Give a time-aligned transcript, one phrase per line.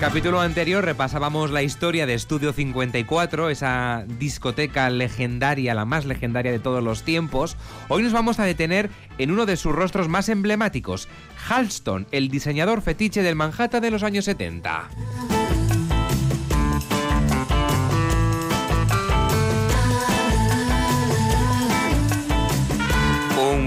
[0.00, 6.58] Capítulo anterior repasábamos la historia de Estudio 54, esa discoteca legendaria, la más legendaria de
[6.58, 11.06] todos los tiempos, hoy nos vamos a detener en uno de sus rostros más emblemáticos,
[11.46, 14.88] Halston, el diseñador fetiche del Manhattan de los años 70.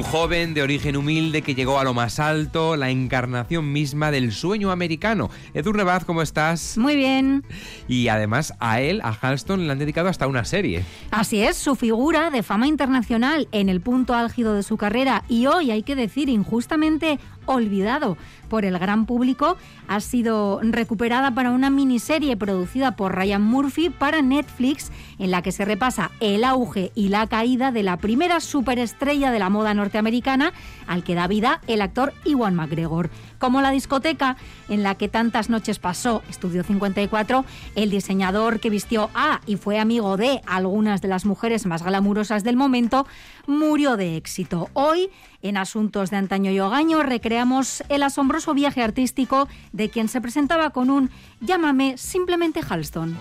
[0.04, 4.34] Un joven de origen humilde que llegó a lo más alto, la encarnación misma del
[4.34, 5.30] sueño americano.
[5.54, 6.78] Edurne Baz, ¿cómo estás?
[6.78, 7.46] Muy bien.
[7.88, 10.84] Y además a él, a Halston, le han dedicado hasta una serie.
[11.10, 15.46] Así es, su figura de fama internacional en el punto álgido de su carrera y
[15.46, 18.18] hoy hay que decir injustamente olvidado
[18.54, 24.22] por el gran público, ha sido recuperada para una miniserie producida por Ryan Murphy para
[24.22, 29.32] Netflix, en la que se repasa el auge y la caída de la primera superestrella
[29.32, 30.54] de la moda norteamericana,
[30.86, 33.10] al que da vida el actor Iwan McGregor.
[33.40, 34.38] Como la discoteca
[34.70, 39.80] en la que tantas noches pasó Estudio 54, el diseñador que vistió a y fue
[39.80, 43.08] amigo de algunas de las mujeres más glamurosas del momento,
[43.48, 44.70] murió de éxito.
[44.74, 45.10] Hoy,
[45.44, 50.72] en Asuntos de Antaño y Hogaño, recreamos el asombroso viaje artístico de quien se presentaba
[50.72, 53.18] con un llámame simplemente Halston.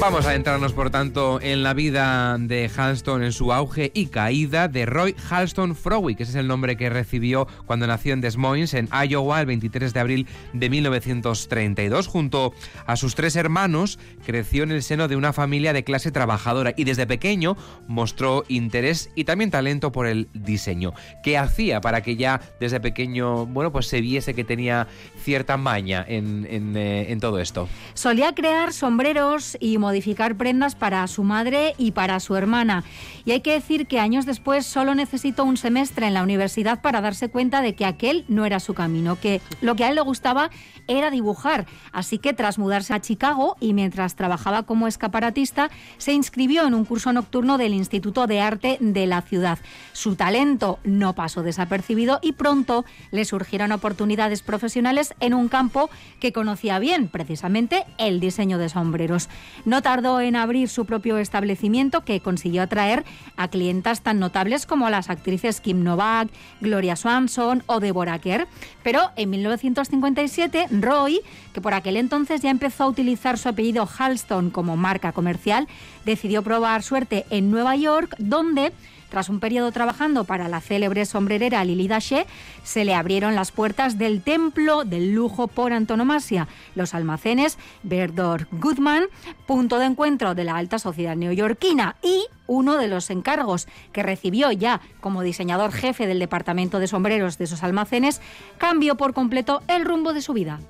[0.00, 4.66] Vamos a adentrarnos, por tanto, en la vida de Halston en su auge y caída
[4.66, 8.38] de Roy Halston Frowick, que ese es el nombre que recibió cuando nació en Des
[8.38, 12.06] Moines, en Iowa, el 23 de abril de 1932.
[12.06, 12.54] Junto
[12.86, 16.84] a sus tres hermanos, creció en el seno de una familia de clase trabajadora y
[16.84, 20.94] desde pequeño mostró interés y también talento por el diseño.
[21.22, 24.88] ¿Qué hacía para que ya desde pequeño, bueno, pues se viese que tenía
[25.22, 27.68] cierta maña en, en, eh, en todo esto?
[27.92, 32.84] Solía crear sombreros y modificar prendas para su madre y para su hermana.
[33.24, 37.00] Y hay que decir que años después solo necesitó un semestre en la universidad para
[37.00, 40.00] darse cuenta de que aquel no era su camino, que lo que a él le
[40.00, 40.50] gustaba
[40.86, 41.66] era dibujar.
[41.90, 46.84] Así que tras mudarse a Chicago y mientras trabajaba como escaparatista, se inscribió en un
[46.84, 49.58] curso nocturno del Instituto de Arte de la ciudad.
[49.92, 55.90] Su talento no pasó desapercibido y pronto le surgieron oportunidades profesionales en un campo
[56.20, 59.28] que conocía bien, precisamente el diseño de sombreros.
[59.64, 63.04] No tardó en abrir su propio establecimiento que consiguió atraer
[63.36, 66.28] a clientas tan notables como las actrices Kim Novak,
[66.60, 68.48] Gloria Swanson o Deborah Kerr.
[68.82, 71.20] Pero en 1957, Roy,
[71.52, 75.68] que por aquel entonces ya empezó a utilizar su apellido Halston como marca comercial,
[76.04, 78.72] decidió probar suerte en Nueva York, donde
[79.10, 82.26] tras un periodo trabajando para la célebre sombrerera Lili Daché,
[82.62, 89.04] se le abrieron las puertas del templo del lujo por antonomasia, los almacenes Berdor Goodman,
[89.46, 94.50] punto de encuentro de la alta sociedad neoyorquina y uno de los encargos que recibió
[94.52, 98.20] ya como diseñador jefe del departamento de sombreros de esos almacenes,
[98.58, 100.60] cambió por completo el rumbo de su vida.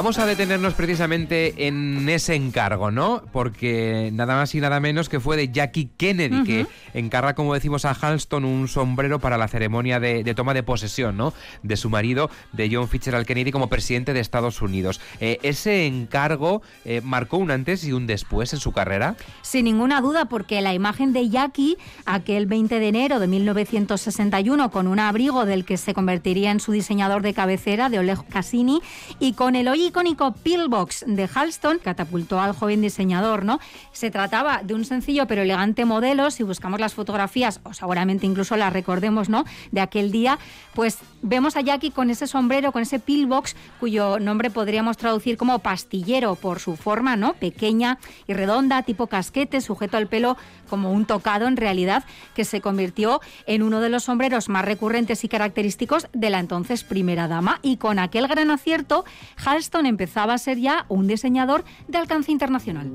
[0.00, 3.22] Vamos a detenernos precisamente en ese encargo, ¿no?
[3.32, 6.46] Porque nada más y nada menos que fue de Jackie Kennedy, uh -huh.
[6.46, 10.62] que encarga, como decimos, a Halston un sombrero para la ceremonia de, de, toma de
[10.62, 11.34] posesión, ¿no?
[11.62, 15.02] De su marido, de John Fitzgerald Kennedy, como presidente de Estados Unidos.
[15.20, 19.16] Eh, ¿Ese encargo eh, marcó un antes y un después en su carrera?
[19.42, 21.76] Sin ninguna duda, porque la imagen de Jackie,
[22.06, 26.72] aquel 20 de enero de 1961, con un abrigo del que se convertiría en su
[26.72, 28.80] diseñador de cabecera, de Oleg Cassini,
[29.18, 33.60] y con el hoy icónico Pillbox de Halston catapultó al joven diseñador, ¿no?
[33.92, 38.56] Se trataba de un sencillo pero elegante modelo, si buscamos las fotografías, o seguramente incluso
[38.56, 39.44] las recordemos, ¿no?
[39.72, 40.38] De aquel día,
[40.74, 45.58] pues vemos a Jackie con ese sombrero, con ese Pillbox, cuyo nombre podríamos traducir como
[45.58, 47.34] pastillero por su forma, ¿no?
[47.34, 50.36] Pequeña y redonda, tipo casquete, sujeto al pelo
[50.68, 52.04] como un tocado en realidad,
[52.34, 56.84] que se convirtió en uno de los sombreros más recurrentes y característicos de la entonces
[56.84, 57.58] primera dama.
[57.62, 59.04] Y con aquel gran acierto,
[59.44, 62.92] Halston Empezaba a ser ya un diseñador de alcance internacional.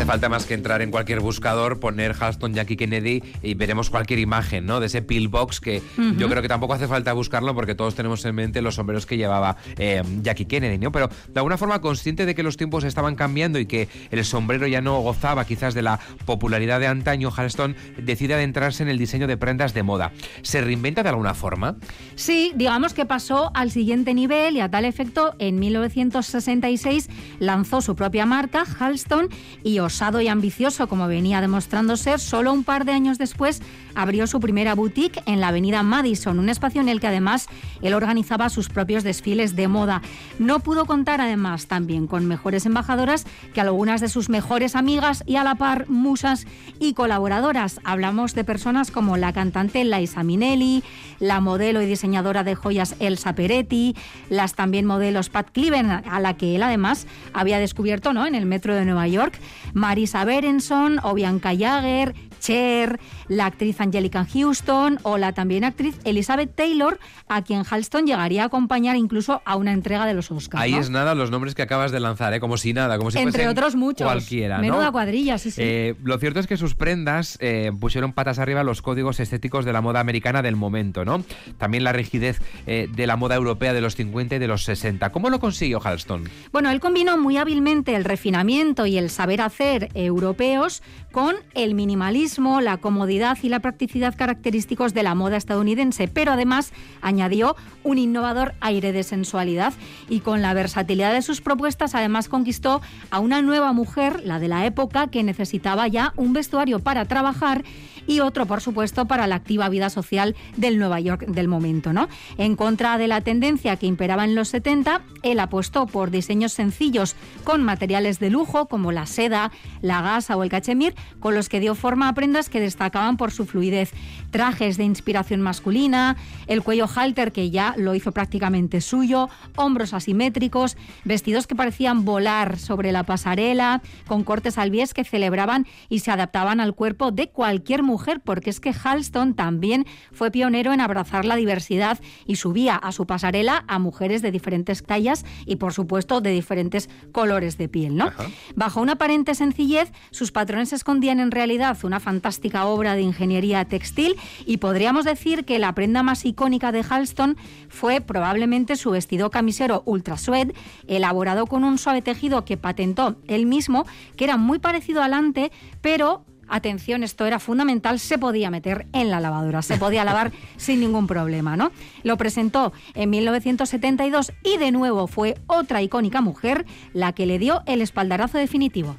[0.00, 4.18] Hace falta más que entrar en cualquier buscador, poner Halston Jackie Kennedy y veremos cualquier
[4.18, 4.80] imagen, ¿no?
[4.80, 5.82] De ese pillbox que
[6.16, 9.18] yo creo que tampoco hace falta buscarlo porque todos tenemos en mente los sombreros que
[9.18, 10.90] llevaba eh, Jackie Kennedy, ¿no?
[10.90, 14.66] Pero de alguna forma consciente de que los tiempos estaban cambiando y que el sombrero
[14.66, 19.26] ya no gozaba quizás de la popularidad de antaño, Halston decide adentrarse en el diseño
[19.26, 20.12] de prendas de moda.
[20.40, 21.76] ¿Se reinventa de alguna forma?
[22.14, 27.94] Sí, digamos que pasó al siguiente nivel y a tal efecto en 1966 lanzó su
[27.94, 29.28] propia marca, Halston,
[29.62, 33.60] y osado y ambicioso como venía demostrando ser, solo un par de años después
[33.94, 37.48] abrió su primera boutique en la avenida Madison, un espacio en el que además
[37.82, 40.02] él organizaba sus propios desfiles de moda.
[40.38, 45.36] No pudo contar además también con mejores embajadoras que algunas de sus mejores amigas y
[45.36, 46.46] a la par musas
[46.78, 47.80] y colaboradoras.
[47.84, 50.82] Hablamos de personas como la cantante Liza Minnelli,
[51.18, 53.96] la modelo y diseñadora de joyas Elsa Peretti,
[54.28, 58.26] las también modelos Pat Cliven, a la que él además había descubierto ¿no?
[58.26, 59.38] en el metro de Nueva York,
[59.72, 62.98] Marisa Berenson o Bianca Jagger, Cher,
[63.28, 66.98] la actriz Angelica Houston o la también actriz Elizabeth Taylor,
[67.28, 70.62] a quien Halston llegaría a acompañar incluso a una entrega de los Oscars.
[70.62, 72.40] Ahí es nada los nombres que acabas de lanzar, ¿eh?
[72.40, 74.06] como si nada, como si Entre otros muchos.
[74.06, 74.58] Cualquiera.
[74.58, 75.60] Menuda cuadrilla, sí, sí.
[75.62, 79.72] Eh, lo cierto es que sus prendas eh, pusieron patas arriba los códigos estéticos de
[79.72, 81.22] la moda americana del momento, ¿no?
[81.58, 85.10] También la rigidez de la moda europea de los 50 y de los 60.
[85.12, 86.28] ¿Cómo lo consiguió Halston?
[86.52, 90.82] Bueno, él combinó muy hábilmente el refinamiento y el saber hacer europeos
[91.12, 96.72] con el minimalismo, la comodidad y la practicidad característicos de la moda estadounidense, pero además
[97.02, 99.72] añadió un innovador aire de sensualidad
[100.08, 104.48] y con la versatilidad de sus propuestas además conquistó a una nueva mujer, la de
[104.48, 107.64] la época, que necesitaba ya un vestuario para trabajar
[108.06, 111.92] y otro, por supuesto, para la activa vida social del Nueva York del momento.
[111.92, 112.08] ¿no?
[112.38, 117.14] En contra de la tendencia que imperaba en los 70, él apostó por diseños sencillos
[117.44, 121.60] con materiales de lujo como la seda, la gasa o el cachemir, con los que
[121.60, 123.92] dio forma a prendas que destacaban por su fluidez.
[124.30, 126.18] Trajes de inspiración masculina,
[126.48, 132.58] el cuello halter que ya lo hizo prácticamente suyo, hombros asimétricos, vestidos que parecían volar
[132.58, 137.30] sobre la pasarela, con cortes al bies que celebraban y se adaptaban al cuerpo de
[137.30, 142.76] cualquier mujer, porque es que Halston también fue pionero en abrazar la diversidad y subía
[142.76, 147.70] a su pasarela a mujeres de diferentes tallas y, por supuesto, de diferentes colores de
[147.70, 147.96] piel.
[147.96, 148.12] ¿no?
[148.54, 154.16] Bajo una aparente sencillez, sus patrones escondían en realidad una fantástica obra de ingeniería textil
[154.44, 157.36] y podríamos decir que la prenda más icónica de Halston
[157.68, 160.52] fue probablemente su vestido camisero ultra suede,
[160.88, 163.86] elaborado con un suave tejido que patentó él mismo,
[164.16, 165.52] que era muy parecido al ante,
[165.82, 170.80] pero atención, esto era fundamental, se podía meter en la lavadora, se podía lavar sin
[170.80, 171.70] ningún problema, ¿no?
[172.02, 177.62] Lo presentó en 1972 y de nuevo fue otra icónica mujer la que le dio
[177.66, 178.96] el espaldarazo definitivo.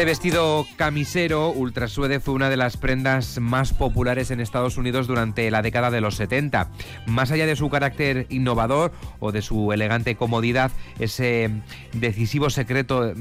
[0.00, 5.06] Ese vestido camisero ultra suede fue una de las prendas más populares en Estados Unidos
[5.06, 6.70] durante la década de los 70.
[7.04, 11.50] Más allá de su carácter innovador o de su elegante comodidad, ese
[11.92, 13.12] decisivo secreto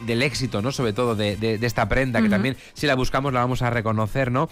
[0.00, 0.72] del éxito, ¿no?
[0.72, 4.48] Sobre todo de, esta prenda, que también si la buscamos la vamos a reconocer, ¿no?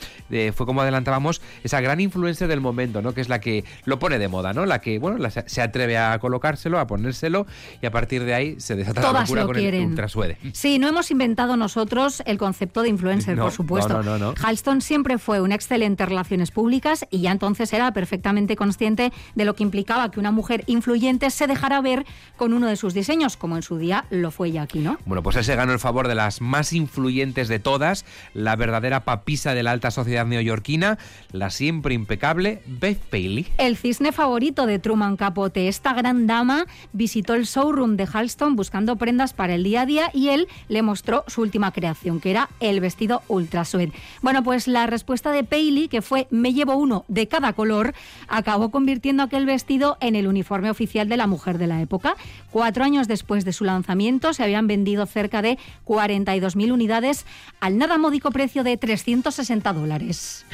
[0.54, 3.12] fue como adelantábamos, esa gran influencia del momento, ¿no?
[3.12, 4.66] Que es la que lo pone de moda, ¿no?
[4.66, 7.46] La que, bueno, se atreve a colocárselo, a ponérselo
[7.80, 10.38] y a partir de ahí se desata la locura con el ultrasuede.
[10.52, 14.02] Sí, no hemos inventado nosotros el concepto de influencer, por supuesto.
[14.02, 19.12] No, no, Halston siempre fue un excelente relaciones públicas y ya entonces era perfectamente consciente
[19.34, 22.94] de lo que implicaba que una mujer influyente se dejara ver con uno de sus
[22.94, 24.98] diseños, como en su día lo fue Jackie, ¿no?
[25.06, 29.54] Bueno, pues se ganó el favor de las más influyentes de todas, la verdadera papisa
[29.54, 30.98] de la alta sociedad neoyorquina,
[31.32, 33.46] la siempre impecable Beth Paley.
[33.58, 38.96] El cisne favorito de Truman Capote, esta gran dama visitó el showroom de Halston buscando
[38.96, 42.48] prendas para el día a día y él le mostró su última creación, que era
[42.60, 43.92] el vestido ultra suede.
[44.22, 47.94] Bueno, pues la respuesta de Paley, que fue me llevo uno de cada color,
[48.28, 52.16] acabó convirtiendo aquel vestido en el uniforme oficial de la mujer de la época.
[52.50, 57.26] Cuatro años después de su lanzamiento se habían vendido cerca de 42.000 unidades
[57.60, 60.46] al nada módico precio de 360 dólares.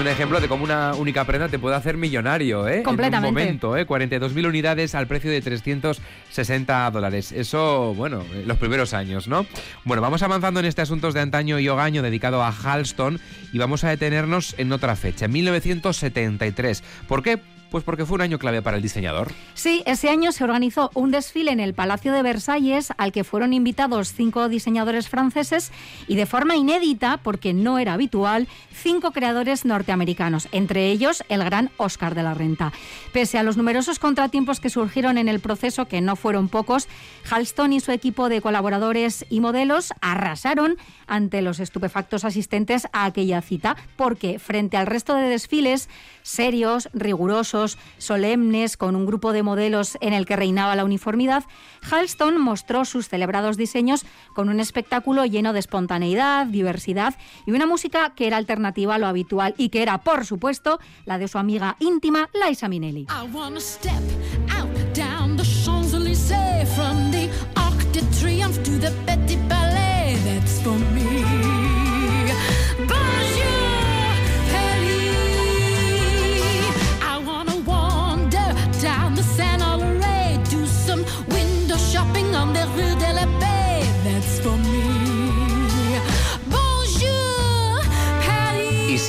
[0.00, 2.82] Un ejemplo de cómo una única prenda te puede hacer millonario, ¿eh?
[2.82, 3.28] Completamente.
[3.28, 3.86] En un momento, ¿eh?
[3.86, 7.32] 42.000 unidades al precio de 360 dólares.
[7.32, 9.44] Eso, bueno, los primeros años, ¿no?
[9.84, 13.20] Bueno, vamos avanzando en este asuntos de antaño y hogaño dedicado a Halston
[13.52, 16.82] y vamos a detenernos en otra fecha, en 1973.
[17.06, 17.38] ¿Por qué?
[17.70, 19.32] Pues porque fue un año clave para el diseñador.
[19.54, 23.52] Sí, ese año se organizó un desfile en el Palacio de Versalles al que fueron
[23.52, 25.70] invitados cinco diseñadores franceses
[26.08, 31.70] y de forma inédita, porque no era habitual, cinco creadores norteamericanos, entre ellos el gran
[31.76, 32.72] Oscar de la Renta.
[33.12, 36.88] Pese a los numerosos contratiempos que surgieron en el proceso, que no fueron pocos,
[37.30, 43.42] Halston y su equipo de colaboradores y modelos arrasaron ante los estupefactos asistentes a aquella
[43.42, 45.88] cita, porque frente al resto de desfiles
[46.22, 47.59] serios, rigurosos,
[47.98, 51.44] solemnes, con un grupo de modelos en el que reinaba la uniformidad,
[51.90, 57.14] Halston mostró sus celebrados diseños con un espectáculo lleno de espontaneidad, diversidad
[57.46, 61.18] y una música que era alternativa a lo habitual y que era, por supuesto, la
[61.18, 63.06] de su amiga íntima, Liza Minnelli.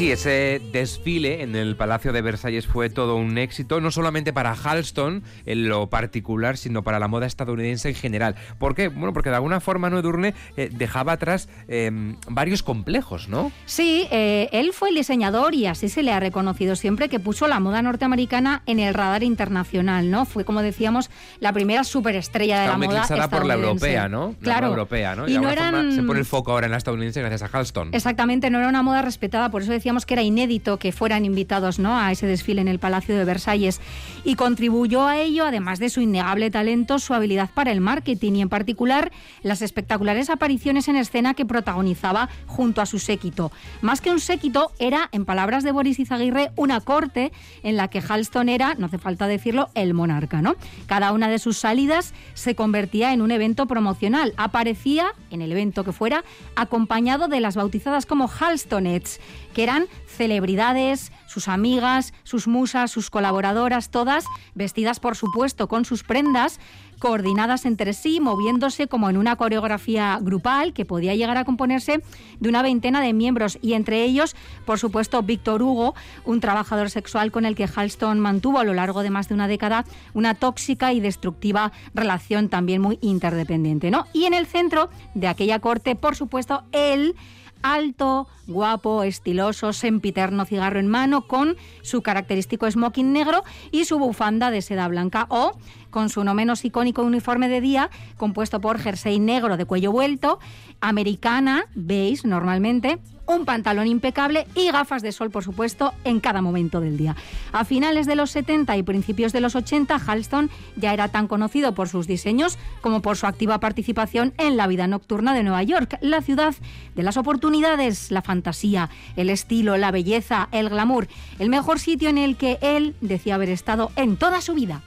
[0.01, 4.53] Sí, ese desfile en el Palacio de Versalles fue todo un éxito, no solamente para
[4.53, 8.33] Halston en lo particular, sino para la moda estadounidense en general.
[8.57, 8.87] ¿Por qué?
[8.87, 13.51] Bueno, porque de alguna forma No Durne eh, dejaba atrás em, varios complejos, ¿no?
[13.67, 17.47] Sí, eh, él fue el diseñador y así se le ha reconocido siempre que puso
[17.47, 20.25] la moda norteamericana en el radar internacional, ¿no?
[20.25, 23.37] Fue, como decíamos, la primera superestrella de la moda estadounidense.
[23.37, 24.33] por la europea, ¿no?
[24.41, 24.69] claro.
[24.69, 25.27] europea, ¿no?
[25.27, 25.91] Y, no eran...
[25.91, 27.89] se pone el foco ahora en la estadounidense gracias a Halston.
[27.93, 31.77] Exactamente, no era una moda respetada, por eso decía que era inédito que fueran invitados
[31.77, 31.97] ¿no?
[31.99, 33.81] a ese desfile en el Palacio de Versalles
[34.23, 38.41] y contribuyó a ello, además de su innegable talento, su habilidad para el marketing y
[38.41, 39.11] en particular
[39.43, 43.51] las espectaculares apariciones en escena que protagonizaba junto a su séquito.
[43.81, 47.31] Más que un séquito, era, en palabras de Boris Izaguirre, una corte
[47.63, 50.41] en la que Halston era, no hace falta decirlo, el monarca.
[50.41, 50.55] ¿no?
[50.87, 54.33] Cada una de sus salidas se convertía en un evento promocional.
[54.37, 56.23] Aparecía, en el evento que fuera,
[56.55, 59.19] acompañado de las bautizadas como Halstonets,
[59.53, 66.03] que eran celebridades, sus amigas, sus musas, sus colaboradoras, todas vestidas, por supuesto, con sus
[66.03, 66.59] prendas,
[66.99, 72.03] coordinadas entre sí, moviéndose como en una coreografía grupal que podía llegar a componerse
[72.39, 74.35] de una veintena de miembros y entre ellos,
[74.65, 75.95] por supuesto, Víctor Hugo,
[76.25, 79.47] un trabajador sexual con el que Halston mantuvo a lo largo de más de una
[79.47, 79.83] década
[80.13, 84.05] una tóxica y destructiva relación también muy interdependiente, ¿no?
[84.13, 87.15] Y en el centro de aquella corte, por supuesto, él
[87.61, 94.51] alto, guapo, estiloso, sempiterno cigarro en mano, con su característico smoking negro y su bufanda
[94.51, 95.57] de seda blanca, o
[95.89, 100.39] con su no menos icónico uniforme de día, compuesto por jersey negro de cuello vuelto,
[100.79, 102.99] americana, beige normalmente,
[103.35, 107.15] un pantalón impecable y gafas de sol, por supuesto, en cada momento del día.
[107.51, 111.73] A finales de los 70 y principios de los 80, Halston ya era tan conocido
[111.73, 115.97] por sus diseños como por su activa participación en la vida nocturna de Nueva York,
[116.01, 116.53] la ciudad
[116.95, 121.07] de las oportunidades, la fantasía, el estilo, la belleza, el glamour,
[121.39, 124.83] el mejor sitio en el que él decía haber estado en toda su vida.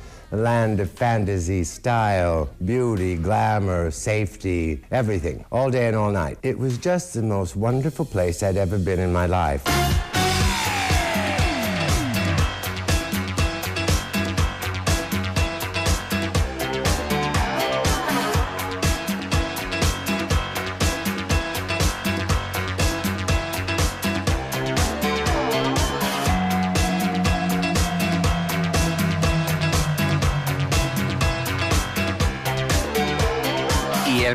[0.00, 6.38] a land of fantasy, style, beauty, glamour, safety, everything, all day and all night.
[6.42, 10.17] It was just the most wonderful place I'd ever been in my life.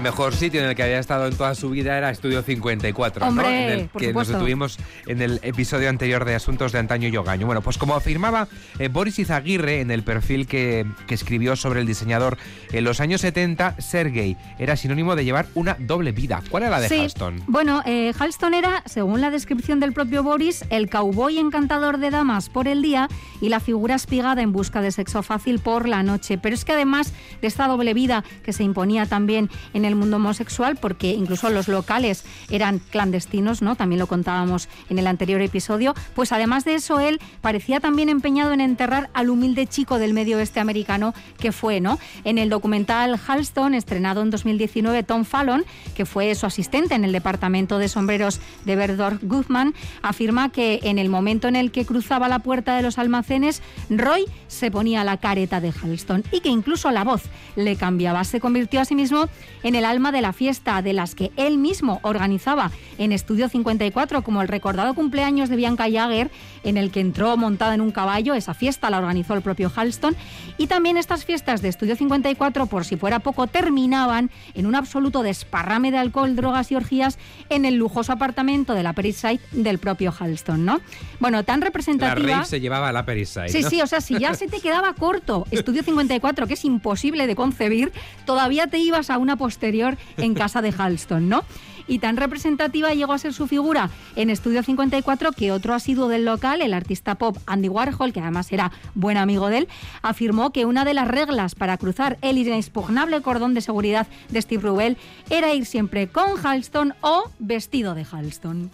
[0.03, 3.45] Mejor sitio en el que había estado en toda su vida era Estudio 54, Hombre,
[3.45, 3.51] ¿no?
[3.51, 7.45] En el que nos detuvimos en el episodio anterior de Asuntos de Antaño y Ogaño.
[7.45, 12.37] Bueno, pues como afirmaba eh, Boris Izaguirre en el perfil que, escribió sobre el diseñador,
[12.71, 16.41] en los años 70 ser gay era sinónimo de llevar una doble vida.
[16.49, 16.99] ¿Cuál era la de sí.
[16.99, 17.43] Halston?
[17.47, 22.49] Bueno, eh, Halston era, según la descripción del propio Boris, el cowboy encantador de damas
[22.49, 23.07] por el día
[23.41, 26.39] y la figura espigada en busca de sexo fácil por la noche.
[26.39, 30.17] Pero es que además de esta doble vida que se imponía también en el mundo
[30.17, 33.75] homosexual porque incluso los locales eran clandestinos, ¿no?
[33.75, 35.93] También lo contábamos en el anterior episodio.
[36.15, 40.37] Pues además de eso, él parecía también empeñado en enterrar al humilde chico del medio
[40.37, 41.99] oeste americano que fue, ¿no?
[42.23, 47.11] En el documental Halston, estrenado en 2019, Tom Fallon, que fue su asistente en el
[47.11, 52.27] departamento de sombreros de Berdor Guzman, afirma que en el momento en el que cruzaba
[52.27, 56.91] la puerta de los almacenes, Roy se ponía la careta de Halston y que incluso
[56.91, 57.23] la voz
[57.55, 58.23] le cambiaba.
[58.23, 59.27] Se convirtió a sí mismo
[59.63, 64.23] en el alma de la fiesta, de las que él mismo organizaba en Estudio 54,
[64.23, 66.29] como el recordado cumpleaños de Bianca Jagger,
[66.63, 68.33] en el que entró montada en un caballo.
[68.33, 70.15] Esa fiesta la organizó el propio Halston.
[70.57, 75.23] Y también estas fiestas de Estudio 54, por si fuera poco, terminaban en un absoluto
[75.23, 77.17] desparrame de alcohol, drogas y orgías
[77.49, 80.79] en el lujoso apartamento de la Periside del propio Halston, ¿no?
[81.19, 82.37] Bueno, tan representativa...
[82.37, 84.93] La se llevaba a la Periside, Sí, sí, o sea, si ya se te quedaba
[84.93, 87.91] corto Estudio 54, que es imposible de concebir,
[88.25, 89.72] todavía te ibas a una posterior
[90.17, 91.43] en casa de Halston, ¿no?
[91.87, 96.25] y tan representativa llegó a ser su figura en Estudio 54 que otro asiduo del
[96.25, 99.67] local, el artista pop Andy Warhol, que además era buen amigo de él,
[100.01, 104.63] afirmó que una de las reglas para cruzar el inexpugnable cordón de seguridad de Steve
[104.63, 104.97] Rubel
[105.29, 108.71] era ir siempre con Halston o vestido de Halston.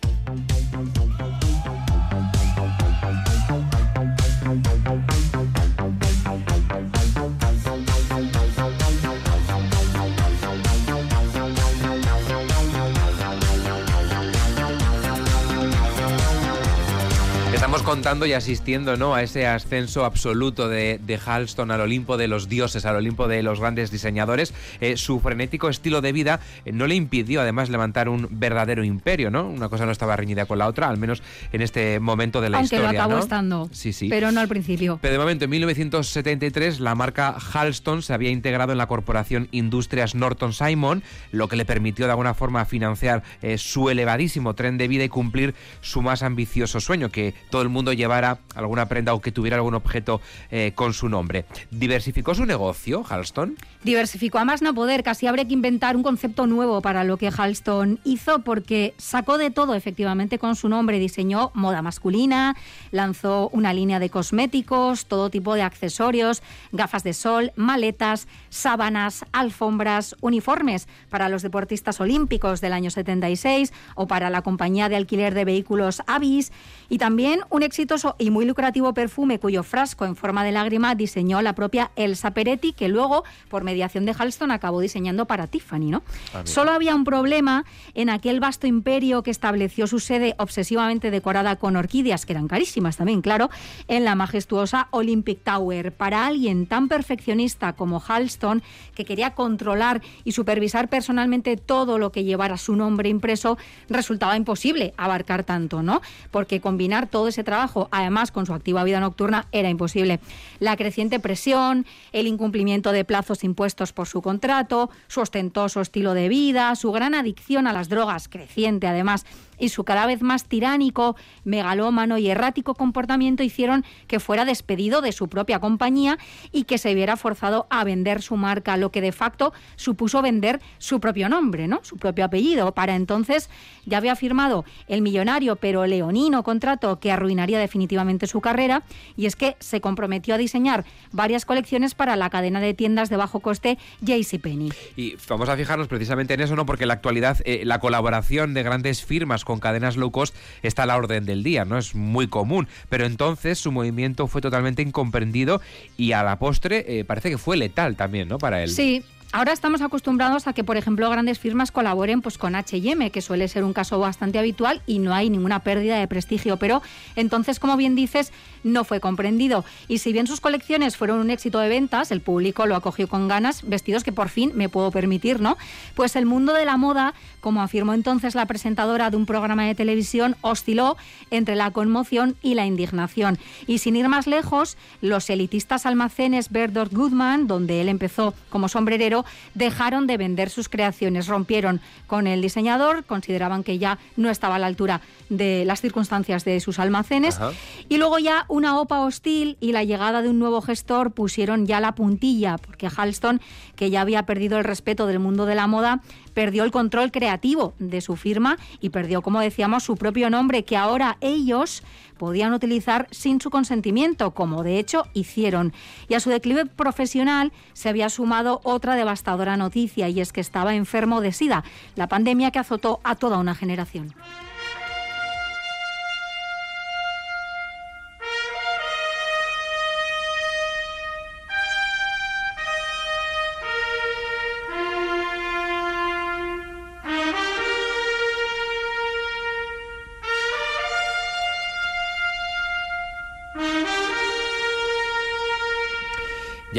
[17.90, 19.16] Contando y asistiendo ¿no?
[19.16, 23.42] a ese ascenso absoluto de, de, Halston al Olimpo de los dioses, al Olimpo de
[23.42, 24.54] los grandes diseñadores.
[24.80, 29.32] Eh, su frenético estilo de vida eh, no le impidió además levantar un verdadero imperio,
[29.32, 29.48] ¿no?
[29.48, 32.58] Una cosa no estaba reñida con la otra, al menos en este momento de la
[32.58, 32.90] Aunque historia.
[32.90, 33.24] Aunque lo acabó ¿no?
[33.24, 33.70] estando.
[33.72, 34.08] Sí, sí.
[34.08, 35.00] Pero no al principio.
[35.02, 40.14] Pero de momento, en 1973, la marca Halston se había integrado en la corporación Industrias
[40.14, 44.88] Norton Simon, lo que le permitió de alguna forma financiar eh, su elevadísimo tren de
[44.88, 49.22] vida y cumplir su más ambicioso sueño, que todo el mundo llevara alguna prenda o
[49.22, 51.46] que tuviera algún objeto eh, con su nombre.
[51.72, 53.56] ¿Diversificó su negocio, Halston?
[53.84, 55.04] Diversificó a más no poder.
[55.04, 59.52] Casi habría que inventar un concepto nuevo para lo que Halston hizo, porque sacó de
[59.52, 61.00] todo efectivamente con su nombre.
[61.00, 62.56] Diseñó moda masculina,
[62.92, 70.16] lanzó una línea de cosméticos, todo tipo de accesorios, gafas de sol, maletas, sábanas, alfombras,
[70.22, 75.46] uniformes para los deportistas olímpicos del año 76 o para la compañía de alquiler de
[75.46, 76.52] vehículos Avis
[76.90, 81.42] y también un exitoso y muy lucrativo perfume cuyo frasco en forma de lágrima diseñó
[81.42, 85.92] la propia Elsa Peretti, que luego, por mediación de Halston, acabó diseñando para Tiffany.
[85.92, 86.04] ¿no?
[86.34, 91.56] Ah, Solo había un problema en aquel vasto imperio que estableció su sede obsesivamente decorada
[91.58, 93.50] con orquídeas, que eran carísimas también, claro,
[93.88, 95.94] en la majestuosa Olympic Tower.
[95.94, 98.64] Para alguien tan perfeccionista como Halston,
[98.96, 103.58] que quería controlar y supervisar personalmente todo lo que llevara su nombre impreso,
[103.90, 106.02] resultaba imposible abarcar tanto, ¿no?
[106.32, 107.59] Porque combinar todo ese trabajo,
[107.92, 110.20] además con su activa vida nocturna, era imposible.
[110.60, 116.30] La creciente presión, el incumplimiento de plazos impuestos por su contrato, su ostentoso estilo de
[116.30, 119.26] vida, su gran adicción a las drogas, creciente además,
[119.60, 125.12] y su cada vez más tiránico, megalómano y errático comportamiento hicieron que fuera despedido de
[125.12, 126.18] su propia compañía
[126.52, 130.62] y que se viera forzado a vender su marca, lo que de facto supuso vender
[130.78, 131.80] su propio nombre, ¿no?
[131.84, 132.74] Su propio apellido.
[132.74, 133.50] Para entonces
[133.86, 138.84] ya había firmado el millonario pero leonino contrato que arruinaría definitivamente su carrera
[139.16, 143.18] y es que se comprometió a diseñar varias colecciones para la cadena de tiendas de
[143.18, 144.72] bajo coste JCPenney.
[144.96, 146.66] Y vamos a fijarnos precisamente en eso, ¿no?
[146.66, 150.84] Porque en la actualidad eh, la colaboración de grandes firmas con cadenas low cost está
[150.84, 151.80] a la orden del día, ¿no?
[151.80, 152.68] Es muy común.
[152.88, 155.60] Pero entonces su movimiento fue totalmente incomprendido
[155.98, 158.38] y a la postre eh, parece que fue letal también, ¿no?
[158.38, 158.70] Para él.
[158.70, 163.22] Sí, Ahora estamos acostumbrados a que, por ejemplo, grandes firmas colaboren pues, con HM, que
[163.22, 166.58] suele ser un caso bastante habitual y no hay ninguna pérdida de prestigio.
[166.58, 166.82] Pero
[167.16, 169.66] entonces, como bien dices, no fue comprendido.
[169.88, 173.28] Y si bien sus colecciones fueron un éxito de ventas, el público lo acogió con
[173.28, 175.60] ganas, vestidos que por fin me puedo permitir, ¿no?
[175.94, 179.76] Pues el mundo de la moda, como afirmó entonces la presentadora de un programa de
[179.76, 180.98] televisión, osciló
[181.30, 183.38] entre la conmoción y la indignación.
[183.68, 189.19] Y sin ir más lejos, los elitistas almacenes Berdor Goodman, donde él empezó como sombrerero,
[189.54, 194.60] dejaron de vender sus creaciones, rompieron con el diseñador, consideraban que ya no estaba a
[194.60, 197.52] la altura de las circunstancias de sus almacenes Ajá.
[197.88, 201.80] y luego ya una OPA hostil y la llegada de un nuevo gestor pusieron ya
[201.80, 203.42] la puntilla, porque Halston,
[203.76, 206.02] que ya había perdido el respeto del mundo de la moda,
[206.34, 210.78] perdió el control creativo de su firma y perdió, como decíamos, su propio nombre, que
[210.78, 211.84] ahora ellos
[212.20, 215.74] podían utilizar sin su consentimiento, como de hecho hicieron.
[216.08, 220.76] Y a su declive profesional se había sumado otra devastadora noticia, y es que estaba
[220.76, 221.64] enfermo de SIDA,
[221.96, 224.14] la pandemia que azotó a toda una generación.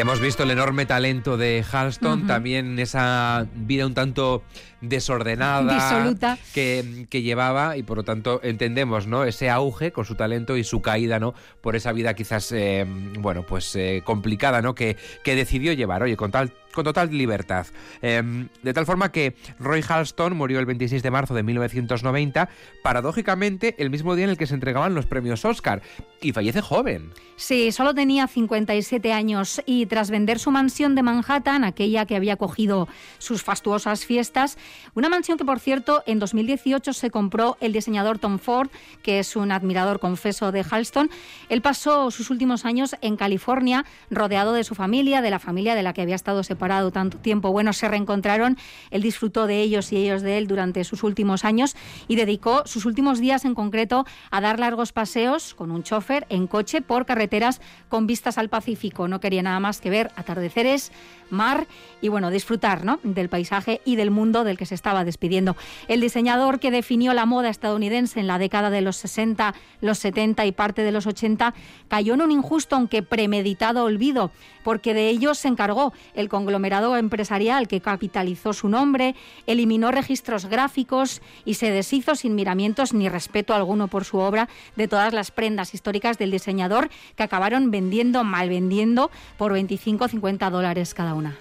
[0.01, 4.43] Ya hemos visto el enorme talento de Halston, también esa vida un tanto
[4.81, 10.57] desordenada que, que, llevaba y por lo tanto entendemos no ese auge con su talento
[10.57, 12.87] y su caída no por esa vida quizás eh,
[13.19, 16.03] bueno pues eh, complicada no que, que decidió llevar.
[16.03, 17.67] Oye con tal con total libertad.
[18.03, 22.49] Em, de tal forma que Roy Halston murió el 26 de marzo de 1990,
[22.83, 25.83] paradójicamente el mismo día en el que se entregaban los premios Oscar,
[26.21, 27.13] y fallece joven.
[27.37, 32.37] Sí, solo tenía 57 años y tras vender su mansión de Manhattan, aquella que había
[32.37, 32.87] cogido
[33.19, 34.59] sus fastuosas fiestas,
[34.95, 38.69] una mansión que por cierto en 2018 se compró el diseñador Tom Ford,
[39.03, 41.11] que es un admirador confeso de Halston,
[41.49, 45.83] él pasó sus últimos años en California rodeado de su familia, de la familia de
[45.83, 47.51] la que había estado separado parado tanto tiempo.
[47.51, 48.57] Bueno, se reencontraron,
[48.93, 51.75] él disfrutó de ellos y ellos de él durante sus últimos años
[52.07, 56.47] y dedicó sus últimos días en concreto a dar largos paseos con un chofer en
[56.47, 59.09] coche por carreteras con vistas al Pacífico.
[59.09, 60.93] No quería nada más que ver atardeceres,
[61.31, 61.67] mar
[62.01, 63.01] y bueno, disfrutar ¿no?
[63.03, 65.57] del paisaje y del mundo del que se estaba despidiendo.
[65.89, 70.47] El diseñador que definió la moda estadounidense en la década de los 60, los 70
[70.47, 71.55] y parte de los 80
[71.89, 74.31] cayó en un injusto aunque premeditado olvido,
[74.63, 79.15] porque de ello se encargó el conglomerado empresarial que capitalizó su nombre,
[79.47, 84.89] eliminó registros gráficos y se deshizo sin miramientos ni respeto alguno por su obra de
[84.89, 90.51] todas las prendas históricas del diseñador que acabaron vendiendo, mal vendiendo, por 25 o 50
[90.51, 91.39] dólares cada una.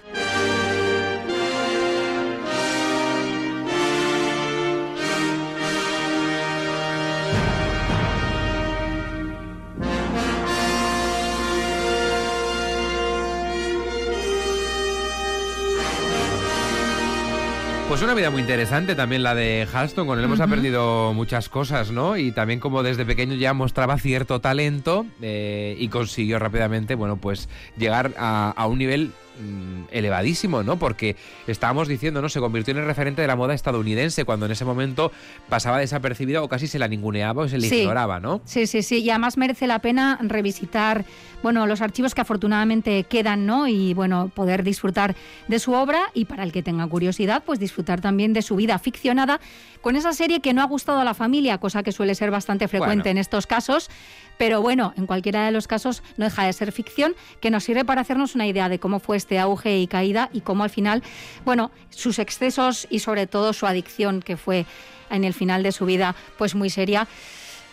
[17.90, 21.90] Pues una vida muy interesante también la de Halston, con él hemos aprendido muchas cosas,
[21.90, 22.16] ¿no?
[22.16, 27.48] Y también como desde pequeño ya mostraba cierto talento eh, y consiguió rápidamente, bueno, pues
[27.76, 30.78] llegar a un nivel Mm, elevadísimo, ¿no?
[30.78, 32.28] Porque estábamos diciendo, ¿no?
[32.28, 35.12] Se convirtió en el referente de la moda estadounidense cuando en ese momento
[35.48, 38.42] pasaba desapercibida o casi se la ninguneaba o se le ignoraba, ¿no?
[38.44, 38.98] Sí, sí, sí.
[38.98, 41.06] Y además merece la pena revisitar,
[41.42, 43.66] bueno, los archivos que afortunadamente quedan, ¿no?
[43.66, 45.16] Y bueno, poder disfrutar
[45.48, 48.78] de su obra y para el que tenga curiosidad, pues disfrutar también de su vida
[48.78, 49.40] ficcionada
[49.80, 52.68] con esa serie que no ha gustado a la familia, cosa que suele ser bastante
[52.68, 53.88] frecuente en estos casos.
[54.36, 57.84] Pero bueno, en cualquiera de los casos no deja de ser ficción que nos sirve
[57.84, 61.02] para hacernos una idea de cómo fue este auge y caída y cómo al final,
[61.44, 64.66] bueno, sus excesos y sobre todo su adicción que fue
[65.10, 67.06] en el final de su vida pues muy seria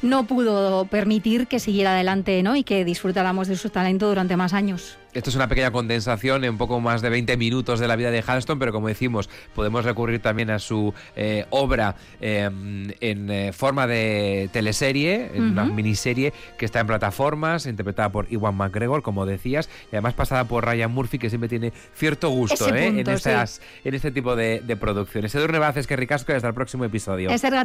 [0.02, 2.56] no pudo permitir que siguiera adelante ¿no?
[2.56, 4.98] y que disfrutáramos de su talento durante más años.
[5.14, 8.12] Esto es una pequeña condensación en un poco más de 20 minutos de la vida
[8.12, 13.52] de Halston, pero como decimos, podemos recurrir también a su eh, obra em, en eh,
[13.52, 19.26] forma de teleserie, en una miniserie que está en plataformas, interpretada por Iwan McGregor, como
[19.26, 22.86] decías, y además pasada por Ryan Murphy, que siempre tiene cierto gusto ¿eh?
[22.86, 25.34] en, estas, en este tipo de, de producciones.
[25.34, 27.32] Edurne Vázquez, que ricasco y hasta el próximo episodio.
[27.32, 27.56] Es el